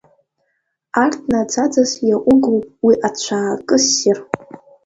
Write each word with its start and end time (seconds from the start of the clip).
Арҭ 1.01 1.19
наӡаӡаз 1.31 1.91
иаҟәыгоуп 2.07 2.65
уи 2.85 2.93
ацәаакы 3.07 3.77
ссир… 3.83 4.17